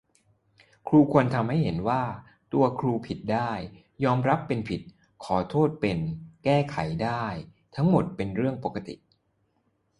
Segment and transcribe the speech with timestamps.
[0.87, 2.03] ครูควรทำให้เห็นว่า
[2.53, 3.51] ตัวครูผิดได้
[4.03, 4.81] ยอมรับผิดเป็น
[5.25, 5.99] ขอโทษเป็น
[6.43, 7.23] แก้ไขได้
[7.75, 8.95] ทั้งหมดเป็นเรื่องปกติ